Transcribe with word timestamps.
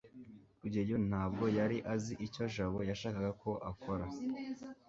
rugeyo 0.61 0.95
ntabwo 1.09 1.45
yari 1.57 1.77
azi 1.93 2.13
icyo 2.25 2.43
jabo 2.55 2.79
yashakaga 2.89 3.31
ko 3.41 3.51
akora 3.69 4.05